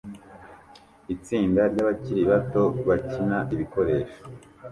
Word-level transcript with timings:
Itsinda 1.15 1.61
ryabakiri 1.73 2.21
bato 2.31 2.63
bakina 2.87 3.37
ibikoresho 3.53 4.19